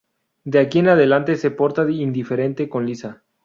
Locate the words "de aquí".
0.45-0.79